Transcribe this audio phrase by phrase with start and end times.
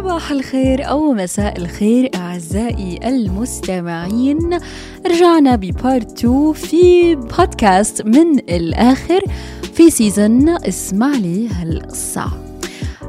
[0.00, 4.58] صباح الخير أو مساء الخير أعزائي المستمعين.
[5.06, 9.20] رجعنا ب part 2 في بودكاست من الآخر
[9.74, 12.24] في season اسمع لي هالقصة.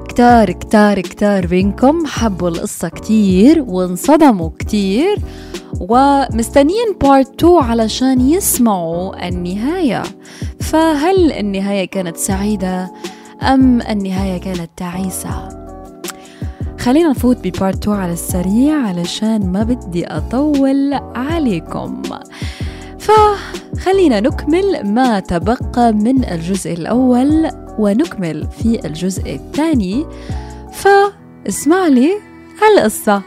[0.09, 5.17] كتار كتار كتار بينكم حبوا القصة كتير وانصدموا كتير
[5.79, 10.03] ومستنيين part 2 علشان يسمعوا النهاية.
[10.59, 12.91] فهل النهاية كانت سعيدة
[13.41, 15.60] أم النهاية كانت تعيسة؟
[16.81, 22.01] خلينا نفوت ب part 2 على السريع علشان ما بدي أطول عليكم.
[22.99, 30.05] فخلينا نكمل ما تبقى من الجزء الأول ونكمل في الجزء الثاني.
[30.73, 32.11] فاسمع لي
[32.61, 33.21] هالقصة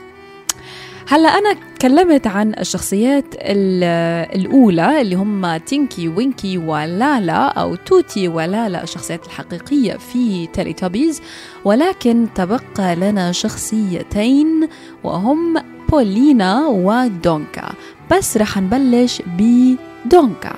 [1.08, 9.26] هلا أنا تكلمت عن الشخصيات الأولى اللي هم تينكي وينكي ولالا أو توتي ولالا الشخصيات
[9.26, 11.22] الحقيقية في تيلي توبيز
[11.64, 14.68] ولكن تبقى لنا شخصيتين
[15.04, 15.54] وهم
[15.90, 17.72] بولينا ودونكا.
[18.10, 20.52] بس رح نبلش بدونكا.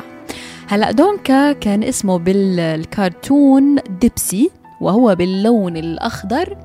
[0.68, 4.50] هلا دونكا كان اسمه بالكرتون ديبسي
[4.80, 6.56] وهو باللون الأخضر.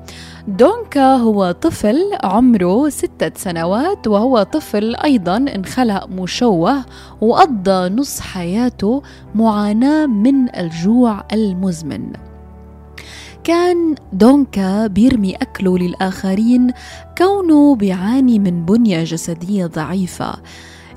[0.48, 6.84] دونكا هو طفل عمره ستة سنوات وهو طفل أيضا انخلق مشوه
[7.20, 9.02] وقضى نص حياته
[9.34, 12.12] معاناة من الجوع المزمن.
[13.44, 16.72] كان دونكا بيرمي أكله للآخرين
[17.18, 20.34] كونه بيعاني من بنية جسدية ضعيفة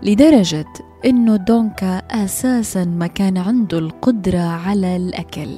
[0.03, 0.65] لدرجة
[1.05, 5.49] إنه دونكا أساسا ما كان عنده القدرة على الأكل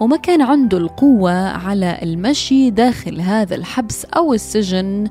[0.00, 5.08] وما كان عنده القوة على المشي داخل هذا الحبس أو السجن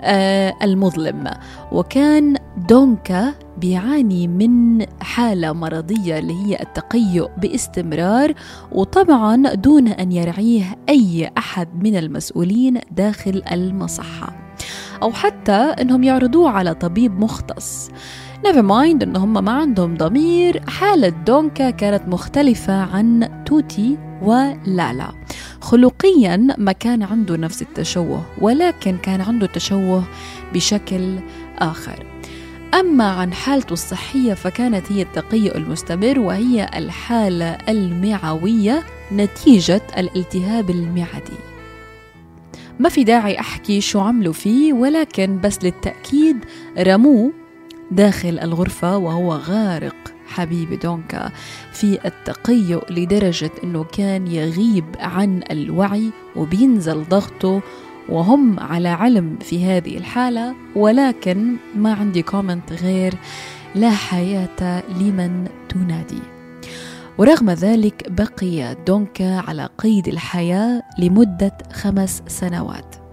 [0.00, 1.30] آه المظلم.
[1.72, 2.36] وكان
[2.68, 8.34] دونكا بيعاني من حالة مرضية اللي هي التقيؤ باستمرار
[8.72, 14.36] وطبعا دون أن يرعيه أي أحد من المسؤولين داخل المصحة.
[15.02, 17.90] أو حتى أنهم يعرضوه على طبيب مختص.
[18.46, 20.62] never mind إن هم ما عندهم ضمير.
[20.68, 25.12] حالة دونكا كانت مختلفة عن توتي ولالا.
[25.60, 30.04] خلقيا ما كان عنده نفس التشوه ولكن كان عنده تشوه
[30.54, 31.18] بشكل
[31.58, 32.06] آخر.
[32.74, 38.82] أما عن حالته الصحية فكانت هي التقيؤ المستمر وهي الحالة المعوية
[39.12, 41.38] نتيجة الالتهاب المعدي.
[42.78, 46.36] ما في داعي أحكي شو عملوا فيه ولكن بس للتأكيد
[46.78, 47.43] رموه
[47.94, 49.96] داخل الغرفة وهو غارق
[50.26, 51.30] حبيبي دونكا
[51.72, 57.62] في التقيؤ لدرجة أنه كان يغيب عن الوعي وبينزل ضغطه
[58.08, 63.14] وهم على علم في هذه الحالة ولكن ما عندي comment غير
[63.74, 66.22] لا حياة لمن تنادي.
[67.18, 73.03] ورغم ذلك بقي دونكا على قيد الحياة لمدة خمس سنوات.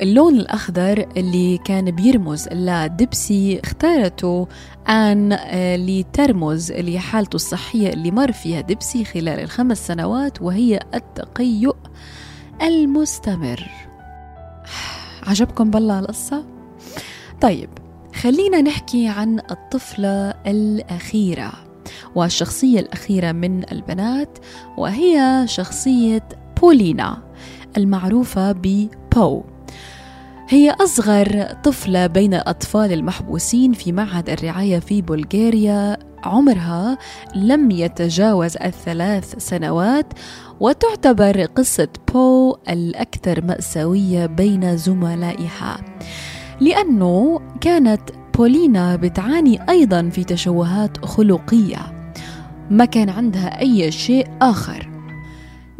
[0.00, 4.48] اللون الأخضر اللي كان بيرمز لدبسي اختارته
[4.88, 11.76] آن آه، لترمز لحالته الصحية اللي مر فيها دبسي خلال الخمس سنوات وهي التقيؤ
[12.62, 13.70] المستمر
[15.28, 16.44] عجبكم بالله القصة؟
[17.40, 17.70] طيب
[18.14, 21.52] خلينا نحكي عن الطفلة الأخيرة
[22.14, 24.38] والشخصية الأخيرة من البنات
[24.76, 26.28] وهي شخصية
[26.60, 27.22] بولينا
[27.76, 29.42] المعروفة ببو
[30.50, 35.96] هي أصغر طفلة بين الأطفال المحبوسين في معهد الرعاية في بلغاريا.
[36.24, 36.98] عمرها
[37.34, 40.12] لم يتجاوز الثلاث سنوات
[40.60, 45.80] وتعتبر قصة بو الأكثر مأساوية بين زملائها.
[46.60, 48.00] لأنه كانت
[48.36, 52.12] بولينا بتعاني أيضا في تشوهات خلقية.
[52.70, 54.97] ما كان عندها أي شيء آخر.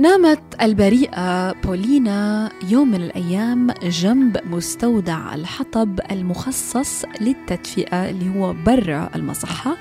[0.01, 9.77] نامت البريئة بولينا يوم من الأيام جنب مستودع الحطب المخصص للتدفئة اللي هو برا المصحة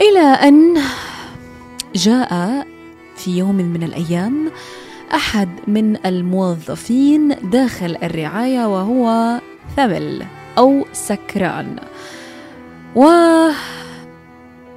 [0.00, 0.80] إلى أن
[1.94, 2.66] جاء
[3.16, 4.50] في يوم من الأيام
[5.14, 9.40] أحد من الموظفين داخل الرعاية وهو
[9.76, 10.26] ثمل
[10.58, 11.76] أو سكران.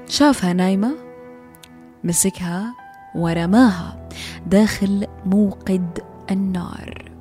[0.08, 0.96] وشافها نايمة
[2.04, 2.74] مسكها
[3.16, 4.05] ورماها.
[4.48, 6.00] داخل موقد
[6.32, 7.12] النار.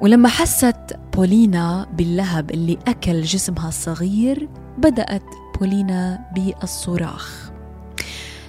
[0.00, 5.22] ولما حست بولينا باللهب اللي أكل جسمها الصغير بدأت
[5.60, 7.50] بولينا بالصراخ.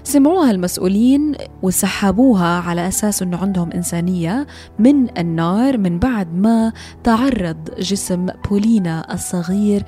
[0.03, 4.47] سمعوها المسؤولين وسحبوها على أساس أنه عندهم إنسانية
[4.79, 6.73] من النار من بعد ما
[7.03, 9.83] تعرض جسم بولينا الصغير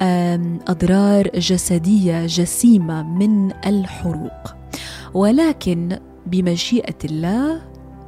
[0.00, 4.57] لأضرار جسدية جسيمة من الحروق.
[5.14, 7.62] ولكن بمشيئة الله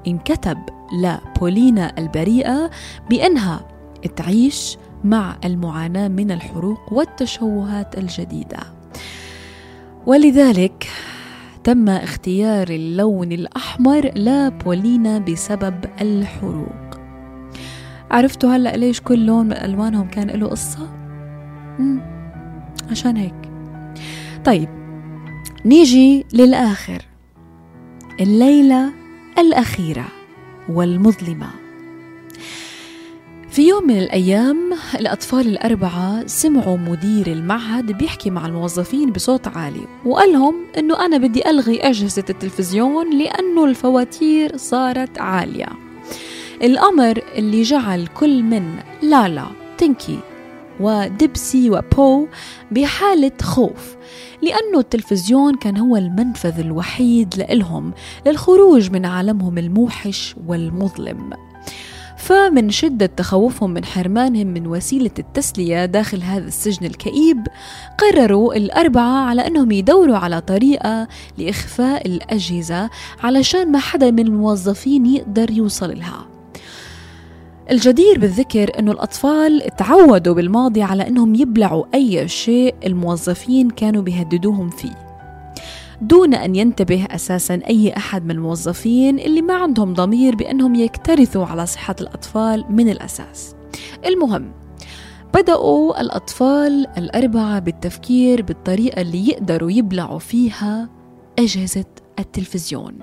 [0.07, 0.59] انكتب
[0.93, 2.71] لبولينا البريئة
[3.11, 3.69] بأنها
[4.17, 8.59] تعيش مع المعاناة من الحروق والتشوهات الجديدة.
[10.07, 10.89] ولذلك
[11.65, 17.01] تم اختيار اللون الأحمر لبولينا بسبب الحروق.
[18.11, 20.89] عرفتوا هلأ ليش كل لون من ألوانهم كان له قصة؟
[22.91, 23.51] عشان هيك.
[24.45, 24.80] طيب
[25.65, 27.03] نيجي للآخر.
[28.21, 28.93] الليلة
[29.39, 30.09] الأخيرة
[30.69, 31.51] والمظلمة.
[33.51, 40.33] في يوم من الأيام الأطفال الأربعة سمعوا مدير المعهد بيحكي مع الموظفين بصوت عالي وقال
[40.33, 45.69] لهم إنه أنا بدي ألغي أجهزة التلفزيون لأنه الفواتير صارت عالية.
[46.63, 49.47] الأمر اللي جعل كل من لالا
[49.79, 50.19] تنكي
[50.81, 52.27] ودبسي وبو
[52.71, 53.97] بحالة خوف
[54.43, 57.93] لأنه التلفزيون كان هو المنفذ الوحيد لإلهم
[58.27, 61.31] للخروج من عالمهم الموحش والمظلم.
[62.17, 67.47] فمن شدة تخوفهم من حرمانهم من وسيلة التسلية داخل هذا السجن الكئيب
[67.99, 72.91] قرروا الأربعة على أنهم يدوروا على طريقة لإخفاء الأجهزة
[73.23, 76.30] علشان ما حدا من الموظفين يقدر يوصل لها.
[77.71, 85.11] الجدير بالذكر أنه الأطفال تعودوا بالماضي على أنهم يبلعوا أي شيء الموظفين كانوا بيهددوهم فيه.
[86.01, 91.67] دون أن ينتبه أساسا أي أحد من الموظفين اللي ما عندهم ضمير بأنهم يكترثوا على
[91.67, 93.55] صحة الأطفال من الأساس.
[94.07, 94.53] المهم
[95.35, 100.89] بدأوا الأطفال الأربعة بالتفكير بالطريقة اللي يقدروا يبلعوا فيها
[101.39, 101.85] أجهزة
[102.19, 102.99] التلفزيون.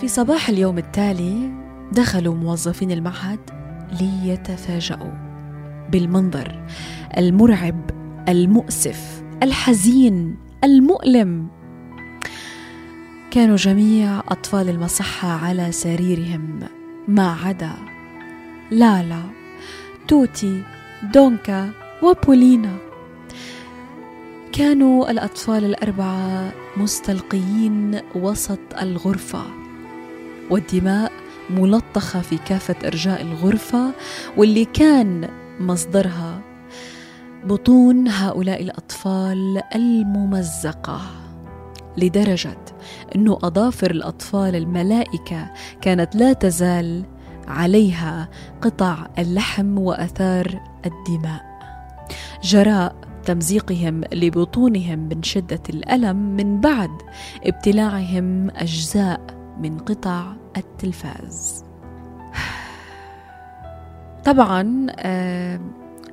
[0.00, 3.40] في صباح اليوم التالي دخلوا موظفين المعهد
[4.00, 5.12] ليتفاجأوا
[5.92, 6.64] بالمنظر
[7.18, 7.90] المرعب
[8.28, 11.48] المؤسف الحزين المؤلم.
[13.30, 16.60] كانوا جميع أطفال المصحة على سريرهم.
[17.08, 17.72] ما عدا
[18.70, 19.22] لالا
[20.08, 20.62] توتي
[21.14, 21.70] دونكا
[22.02, 22.76] وبولينا.
[24.52, 29.42] كانوا الأطفال الأربعة مستلقيين وسط الغرفة
[30.50, 31.12] والدماء
[31.50, 33.92] ملطخة في كافة أرجاء الغرفة
[34.36, 35.28] واللي كان
[35.60, 36.40] مصدرها
[37.44, 41.00] بطون هؤلاء الأطفال الممزقة
[41.96, 42.58] لدرجة
[43.14, 45.50] انه أظافر الأطفال الملائكة
[45.80, 47.04] كانت لا تزال
[47.48, 48.28] عليها
[48.62, 51.54] قطع اللحم وآثار الدماء.
[52.42, 56.90] جراء تمزيقهم لبطونهم من شدة الألم من بعد
[57.44, 61.64] ابتلاعهم أجزاء من قطع التلفاز.
[64.24, 65.60] طبعا آه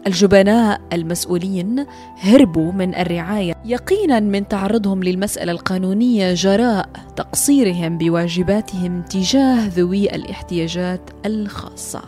[0.07, 1.85] الجبناء المسؤولين
[2.19, 3.53] هربوا من الرعاية.
[3.65, 12.01] يقينا من تعرضهم للمسألة القانونية جراء تقصيرهم بواجباتهم تجاه ذوي الاحتياجات الخاصة.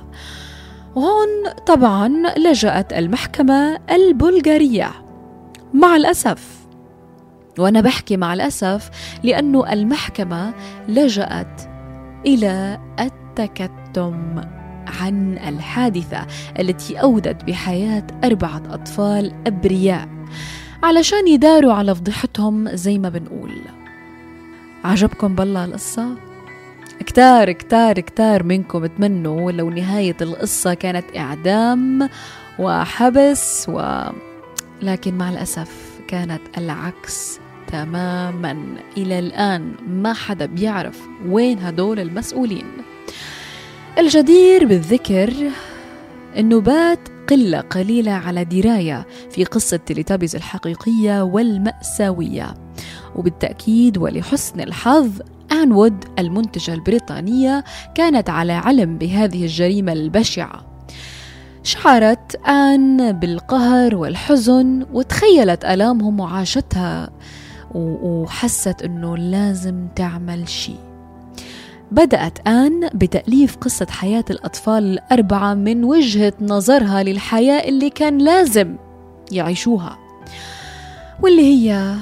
[0.95, 1.29] وهون
[1.67, 4.91] طبعا لجأت المحكمة البلغارية.
[5.73, 6.62] مع الأسف
[7.59, 8.89] وأنا بحكي مع الأسف
[9.23, 10.53] لأنه المحكمة
[10.87, 11.61] لجأت
[12.25, 14.41] إلى التكتم
[15.01, 16.27] عن الحادثة
[16.59, 20.09] التي أودت بحياة أربعة أطفال أبرياء
[20.83, 23.51] علشان يداروا على فضيحتهم زي ما بنقول
[24.83, 26.15] عجبكم بالله القصة؟
[26.99, 32.09] كتار كتار كتار منكم تمنوا لو نهاية القصة كانت إعدام
[32.59, 34.03] وحبس و...
[34.81, 37.39] لكن مع الأسف كانت العكس
[37.73, 38.65] تماما.
[38.97, 42.65] إلى الآن ما حدا بيعرف وين هدول المسؤولين.
[43.97, 45.33] الجدير بالذكر
[46.37, 46.99] أنه بات
[47.29, 52.53] قلة قليلة على دراية في قصة تيليتابيز الحقيقية والمأساوية.
[53.15, 55.11] وبالتأكيد ولحسن الحظ
[55.51, 57.63] آن وود المنتجة البريطانية
[57.95, 60.65] كانت على علم بهذه الجريمة البشعة.
[61.63, 67.09] شعرت آن بالقهر والحزن وتخيلت آلامهم وعاشتها.
[67.75, 70.79] وحست أنه لازم تعمل شيء
[71.91, 78.75] بدأت آن بتأليف قصة حياة الأطفال الأربعة من وجهة نظرها للحياة اللي كان لازم
[79.31, 79.97] يعيشوها
[81.21, 81.95] واللي هي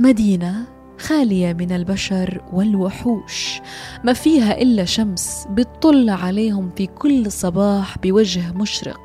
[0.00, 0.64] مدينة
[0.98, 3.60] خالية من البشر والوحوش
[4.04, 9.00] ما فيها إلا شمس بتطل عليهم في كل صباح بوجه مشرق.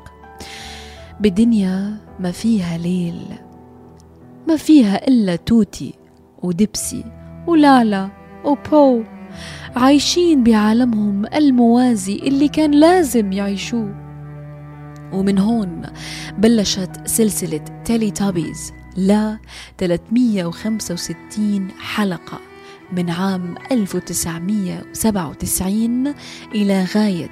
[1.20, 3.22] بدنيا ما فيها ليل
[4.48, 5.94] ما فيها إلا توتي
[6.42, 7.04] ودبسي
[7.46, 8.08] ولالا
[8.44, 9.02] وبو
[9.76, 13.94] عايشين بعالمهم الموازي اللي كان لازم يعيشوه.
[15.12, 15.82] ومن هون
[16.38, 19.34] بلشت سلسلة تيلي تابيز ل
[19.78, 22.40] 365 حلقة
[22.92, 26.14] من عام 1997
[26.54, 27.30] إلى غاية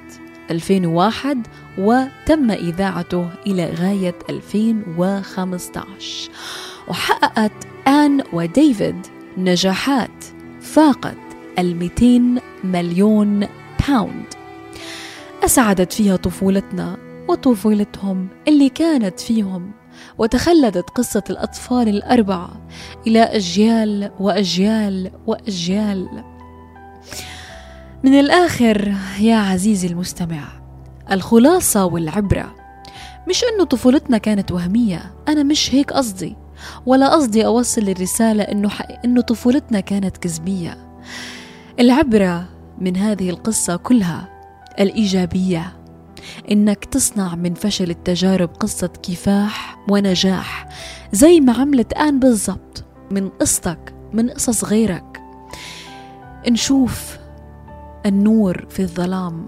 [0.51, 1.47] 2001
[1.77, 6.29] وتم إذاعته إلى غاية 2015
[6.87, 7.51] وحققت
[7.89, 8.95] آن وديفيد
[9.37, 10.25] نجاحات
[10.61, 11.17] فاقت
[11.59, 13.47] ال 200 مليون
[13.87, 14.25] باوند
[15.45, 16.97] أسعدت فيها طفولتنا
[17.29, 19.71] وطفولتهم اللي كانت فيهم
[20.17, 22.49] وتخلدت قصة الأطفال الأربعة
[23.07, 26.23] إلى أجيال وأجيال وأجيال.
[28.03, 30.43] من الآخر يا عزيزي المستمع
[31.11, 32.55] الخلاصة والعبرة.
[33.29, 36.35] مش إنه طفولتنا كانت وهمية أنا مش هيك قصدي.
[36.85, 38.69] ولا قصدي أوصل الرسالة إنه
[39.05, 40.77] إنه طفولتنا كانت كذبية.
[41.79, 42.45] العبرة
[42.79, 44.29] من هذه القصة كلها
[44.79, 45.79] الإيجابية.
[46.51, 50.69] إنك تصنع من فشل التجارب قصة كفاح ونجاح
[51.11, 55.21] زي ما عملت آن بالضبط من قصتك من قصص غيرك.
[56.49, 57.17] نشوف
[58.05, 59.45] النور في الظلام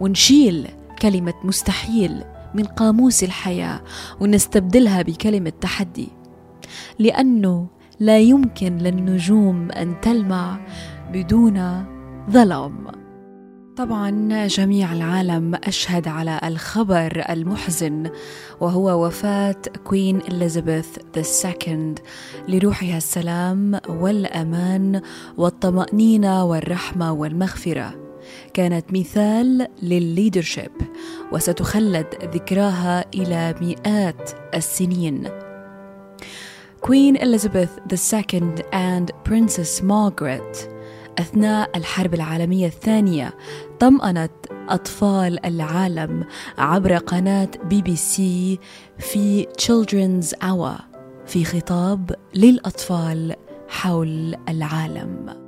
[0.00, 0.68] ونشيل
[1.02, 3.80] كلمة مستحيل من قاموس الحياة
[4.20, 6.08] ونستبدلها بكلمة تحدي.
[6.98, 7.66] لأنه
[8.00, 10.60] لا يمكن للنجوم أن تلمع
[11.12, 11.84] بدون
[12.30, 13.02] ظلام.
[13.76, 18.10] طبعا جميع العالم أشهد على الخبر المحزن
[18.60, 21.98] وهو وفاة Queen Elizabeth the Second
[22.48, 25.00] لروحها السلام والأمان
[25.36, 27.94] والطمأنينة والرحمة والمغفرة.
[28.54, 30.72] كانت مثال للل leadership
[31.32, 35.28] وستخلد ذكراها إلى مئات السنين.
[36.81, 38.41] كوين إليزابيث II
[38.73, 40.77] and Princess Margaret
[41.19, 43.33] أثناء الحرب العالمية الثانية
[43.79, 44.31] طمأنت
[44.69, 46.25] أطفال العالم
[46.57, 48.59] عبر قناة بي بي سي
[48.99, 50.81] في Children's Hour
[51.25, 53.35] في خطاب للأطفال
[53.67, 55.47] حول العالم.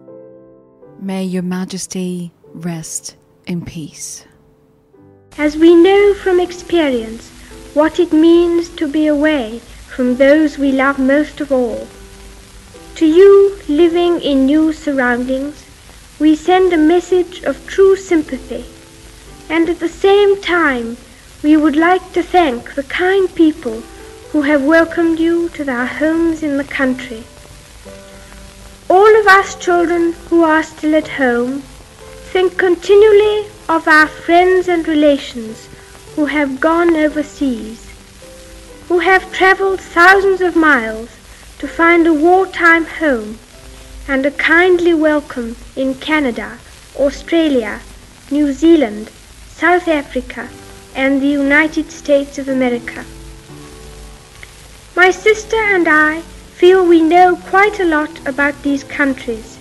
[1.01, 3.15] May your majesty rest
[3.47, 4.25] in peace.
[5.37, 7.29] As we know from experience
[7.73, 9.61] what it means to be away
[9.94, 11.86] from those we love most of all,
[12.96, 15.64] To you, living in new surroundings,
[16.18, 18.64] we send a message of true sympathy,
[19.48, 20.96] and at the same time,
[21.44, 23.82] we would like to thank the kind people
[24.32, 27.22] who have welcomed you to their homes in the country.
[28.90, 31.62] All of us children who are still at home
[32.32, 35.68] think continually of our friends and relations
[36.16, 37.83] who have gone overseas,
[38.88, 41.08] who have traveled thousands of miles
[41.58, 43.38] to find a wartime home
[44.06, 46.58] and a kindly welcome in Canada,
[46.96, 47.80] Australia,
[48.30, 49.10] New Zealand,
[49.48, 50.48] South Africa,
[50.94, 53.04] and the United States of America.
[54.94, 59.58] My sister and I feel we know quite a lot about these countries.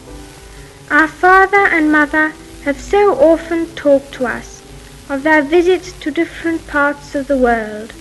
[0.91, 2.33] Our father and mother
[2.65, 4.61] have so often talked to us
[5.09, 7.93] of their visits to different parts of the world.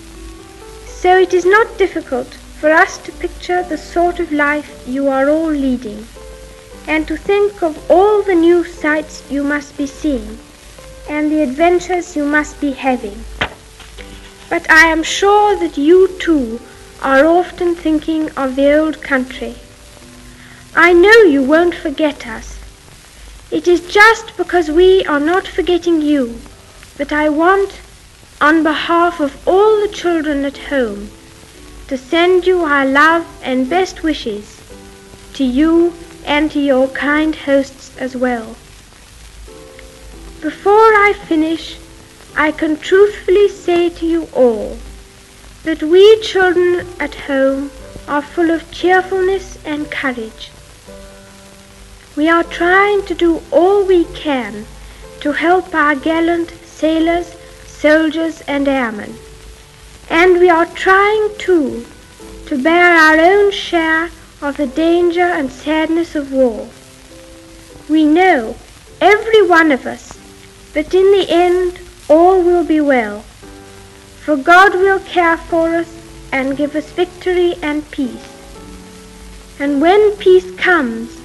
[1.03, 2.29] So it is not difficult
[2.61, 6.07] for us to picture the sort of life you are all leading,
[6.87, 10.39] and to think of all the new sights you must be seeing,
[11.09, 13.19] and the adventures you must be having.
[14.49, 16.61] But I am sure that you too
[17.03, 19.57] are often thinking of the old country.
[20.77, 22.61] I know you won't forget us.
[23.51, 26.39] It is just because we are not forgetting you
[26.97, 27.81] that I want,
[28.43, 31.09] on behalf of all the children at home,
[31.87, 34.61] to send you our love and best wishes,
[35.33, 35.93] to you
[36.27, 38.57] and to your kind hosts as well.
[40.41, 41.79] Before I finish,
[42.37, 44.77] I can truthfully say to you all
[45.63, 47.71] that we children at home
[48.09, 50.51] are full of cheerfulness and courage.
[52.17, 54.67] We are trying to do all we can
[55.21, 57.37] to help our gallant sailors,
[57.83, 59.13] soldiers, and airmen.
[60.09, 61.85] And we are trying too
[62.47, 64.09] to bear our own share
[64.41, 66.69] of the danger and sadness of war.
[67.89, 68.55] We know,
[69.01, 70.17] every one of us,
[70.75, 73.23] that in the end all will be well,
[74.25, 75.91] for God will care for us
[76.31, 78.29] and give us victory and peace.
[79.59, 81.21] And when peace comes,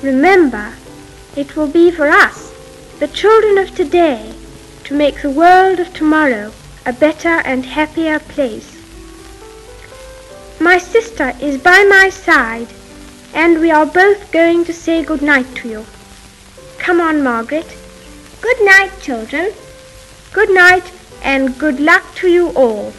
[0.00, 0.74] remember,
[1.34, 2.54] it will be for us,
[3.00, 4.37] the children of today,
[4.88, 6.50] to make the world of tomorrow
[6.86, 8.74] a better and happier place.
[10.58, 12.68] My sister is by my side,
[13.34, 15.84] and we are both going to say good night to you.
[16.78, 17.76] Come on, Margaret.
[18.40, 19.52] Good night, children.
[20.32, 20.90] Good night,
[21.22, 22.94] and good luck to you all.